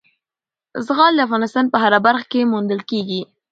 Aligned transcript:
زغال 0.87 1.13
د 1.15 1.19
افغانستان 1.27 1.65
په 1.69 1.77
هره 1.83 1.99
برخه 2.07 2.25
کې 2.31 2.49
موندل 2.51 2.81
کېږي. 2.89 3.21